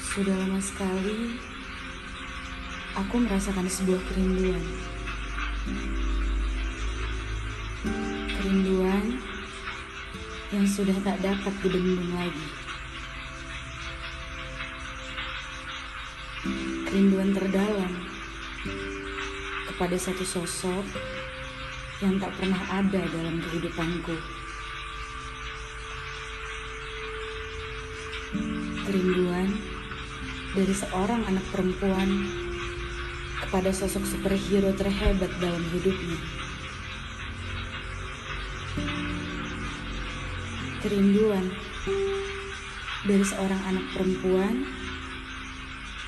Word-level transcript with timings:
Sudah 0.00 0.32
lama 0.40 0.56
sekali 0.56 1.36
aku 2.96 3.20
merasakan 3.20 3.68
sebuah 3.68 4.00
kerinduan. 4.08 4.64
Kerinduan 8.40 9.20
yang 10.56 10.64
sudah 10.64 10.96
tak 11.04 11.20
dapat 11.20 11.52
dibendung 11.60 12.16
lagi. 12.16 12.48
Kerinduan 16.88 17.36
terdalam 17.36 17.92
kepada 19.68 19.96
satu 20.00 20.24
sosok 20.24 20.88
yang 22.00 22.16
tak 22.16 22.32
pernah 22.40 22.60
ada 22.72 23.02
dalam 23.12 23.44
kehidupanku. 23.44 24.16
Kerinduan 28.88 29.48
dari 30.56 30.74
seorang 30.74 31.20
anak 31.28 31.44
perempuan 31.52 32.08
kepada 33.44 33.68
sosok 33.68 34.02
superhero 34.08 34.72
terhebat 34.72 35.28
dalam 35.44 35.60
hidupnya. 35.76 36.18
Kerinduan 40.80 41.52
dari 43.04 43.24
seorang 43.28 43.60
anak 43.68 43.86
perempuan 43.92 44.64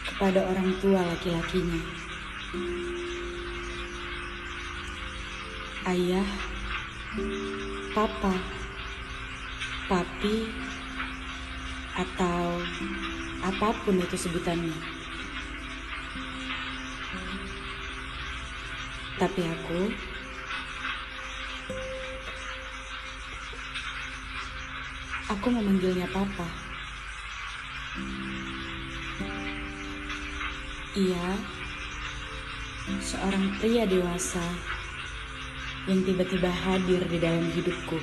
kepada 0.08 0.40
orang 0.48 0.72
tua 0.80 1.04
laki-lakinya. 1.04 1.80
Ayah, 5.82 6.28
papa, 7.90 8.34
papi, 9.90 10.46
atau 11.98 12.62
apa 13.42 13.68
pun 13.82 13.98
itu 13.98 14.14
sebutannya. 14.14 14.78
Tapi 19.18 19.42
aku 19.42 19.80
aku 25.34 25.46
memanggilnya 25.50 26.06
papa. 26.14 26.46
Ia 30.94 31.26
seorang 33.02 33.58
pria 33.58 33.82
dewasa 33.82 34.46
yang 35.90 36.00
tiba-tiba 36.06 36.46
hadir 36.46 37.02
di 37.10 37.18
dalam 37.18 37.42
hidupku. 37.50 37.98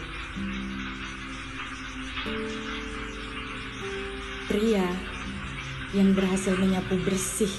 Pria 4.52 4.90
yang 5.96 6.12
berhasil 6.12 6.54
menyapu 6.58 7.00
bersih 7.06 7.52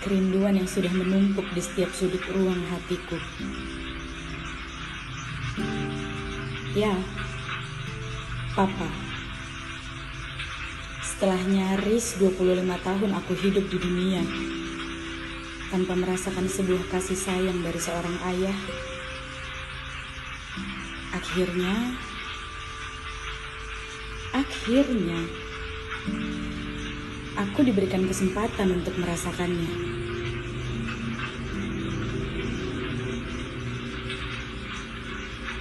kerinduan 0.00 0.56
yang 0.56 0.68
sudah 0.70 0.90
menumpuk 0.90 1.44
di 1.52 1.60
setiap 1.60 1.92
sudut 1.92 2.22
ruang 2.32 2.62
hatiku. 2.72 3.20
Ya, 6.72 6.94
Papa. 8.56 8.88
Setelah 11.04 11.42
nyaris 11.44 12.16
25 12.16 12.64
tahun 12.64 13.10
aku 13.12 13.32
hidup 13.36 13.68
di 13.68 13.76
dunia 13.76 14.24
tanpa 15.68 15.92
merasakan 15.94 16.48
sebuah 16.48 16.88
kasih 16.88 17.14
sayang 17.14 17.60
dari 17.60 17.78
seorang 17.78 18.16
ayah, 18.34 18.56
akhirnya 21.20 21.76
akhirnya 24.32 25.20
aku 27.36 27.60
diberikan 27.60 28.08
kesempatan 28.08 28.80
untuk 28.80 28.96
merasakannya. 28.96 29.68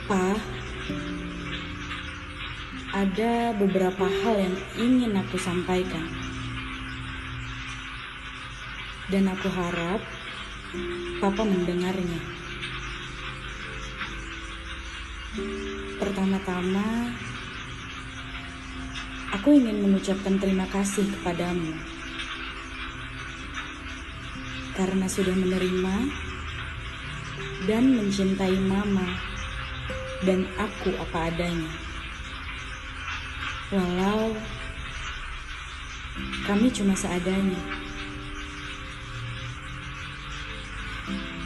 Pa, 0.08 0.32
ada 2.96 3.54
beberapa 3.60 4.08
hal 4.08 4.36
yang 4.40 4.56
ingin 4.80 5.12
aku 5.20 5.36
sampaikan. 5.36 6.08
Dan 9.12 9.28
aku 9.28 9.52
harap 9.52 10.00
Papa 11.20 11.44
mendengarnya. 11.44 12.49
Pertama-tama, 16.02 17.14
aku 19.30 19.62
ingin 19.62 19.78
mengucapkan 19.86 20.42
terima 20.42 20.66
kasih 20.74 21.06
kepadamu 21.06 21.78
karena 24.74 25.06
sudah 25.06 25.36
menerima 25.38 25.96
dan 27.70 27.94
mencintai 27.94 28.58
Mama 28.58 29.06
dan 30.26 30.50
aku 30.58 30.98
apa 30.98 31.30
adanya. 31.30 31.74
Walau 33.70 34.34
kami 36.50 36.74
cuma 36.74 36.98
seadanya. 36.98 37.62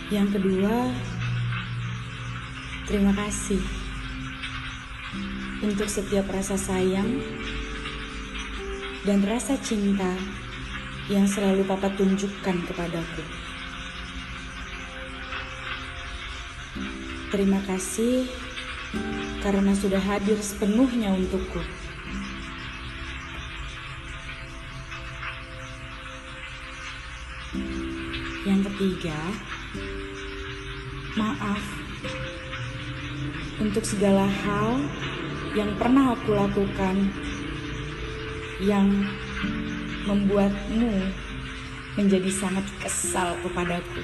Yang 0.07 0.39
kedua, 0.39 0.93
terima 2.83 3.15
kasih 3.15 3.63
untuk 5.63 5.87
setiap 5.87 6.27
rasa 6.27 6.59
sayang 6.59 7.23
dan 9.07 9.23
rasa 9.23 9.55
cinta 9.59 10.11
yang 11.11 11.27
selalu 11.27 11.63
Papa 11.67 11.91
tunjukkan 11.95 12.63
kepadaku. 12.67 13.23
Terima 17.31 17.59
kasih 17.65 18.29
karena 19.41 19.73
sudah 19.75 19.99
hadir 19.99 20.37
sepenuhnya 20.39 21.11
untukku. 21.11 21.59
Yang 28.43 28.61
ketiga, 28.71 29.19
maaf 31.15 31.63
untuk 33.63 33.87
segala 33.87 34.27
hal 34.27 34.83
yang 35.55 35.71
pernah 35.79 36.11
aku 36.11 36.35
lakukan 36.35 37.07
yang 38.59 38.91
membuatmu 40.03 40.91
menjadi 41.95 42.27
sangat 42.27 42.67
kesal 42.83 43.39
kepadaku. 43.39 44.03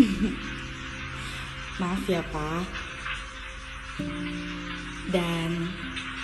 Maaf 1.84 2.00
ya, 2.08 2.24
Pak. 2.32 2.64
Dan 5.12 5.68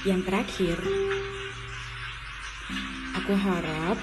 yang 0.08 0.24
terakhir, 0.24 0.80
aku 3.12 3.32
harap 3.36 4.00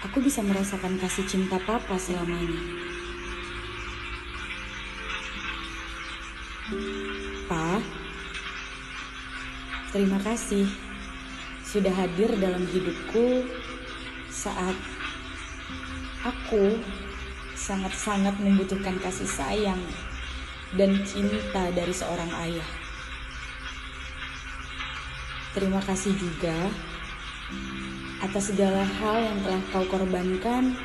aku 0.00 0.24
bisa 0.24 0.40
merasakan 0.40 0.96
kasih 0.96 1.28
cinta 1.28 1.60
Papa 1.60 2.00
selamanya. 2.00 2.88
Terima 9.90 10.22
kasih 10.22 10.66
sudah 11.66 11.90
hadir 11.94 12.30
dalam 12.38 12.66
hidupku 12.66 13.46
saat 14.30 14.74
aku 16.26 16.78
sangat-sangat 17.54 18.34
membutuhkan 18.42 18.98
kasih 18.98 19.26
sayang 19.28 19.82
dan 20.74 21.02
cinta 21.02 21.70
dari 21.74 21.90
seorang 21.90 22.30
ayah. 22.46 22.70
Terima 25.50 25.82
kasih 25.82 26.14
juga 26.14 26.70
atas 28.22 28.54
segala 28.54 28.86
hal 28.86 29.16
yang 29.26 29.38
telah 29.42 29.62
kau 29.74 29.86
korbankan 29.90 30.78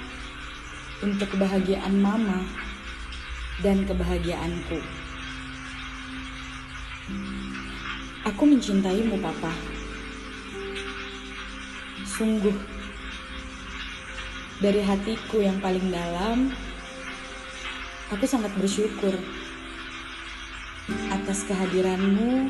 untuk 1.05 1.37
kebahagiaan 1.37 2.01
mama 2.01 2.41
dan 3.61 3.85
kebahagiaanku. 3.85 4.81
Aku 8.25 8.41
mencintaimu, 8.41 9.21
Papa. 9.21 9.53
Sungguh, 12.09 12.57
dari 14.57 14.81
hatiku 14.81 15.45
yang 15.45 15.61
paling 15.61 15.93
dalam, 15.93 16.49
aku 18.09 18.25
sangat 18.25 18.49
bersyukur 18.57 19.13
atas 21.13 21.45
kehadiranmu 21.45 22.49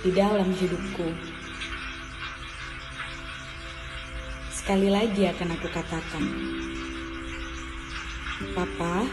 di 0.00 0.10
dalam 0.16 0.48
hidupku. 0.56 1.12
Sekali 4.48 4.88
lagi 4.88 5.28
akan 5.28 5.48
aku 5.60 5.68
katakan, 5.76 6.24
Papa, 8.56 9.04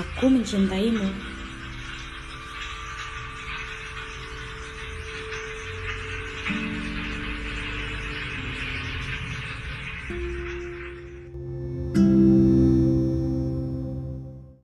aku 0.00 0.24
mencintaimu. 0.24 1.35